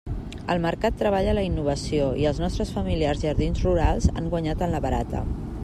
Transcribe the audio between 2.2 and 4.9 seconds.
i els nostres familiars jardins rurals han guanyat en la